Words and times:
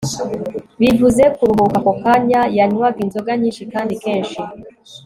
bivuze 0.81 1.23
kuruhuka 1.35 1.75
ako 1.81 1.91
kanya. 2.03 2.41
yanywaga 2.57 2.99
inzoga 3.05 3.31
nyinshi 3.41 3.63
kandi 3.73 3.93
kenshi 4.03 4.39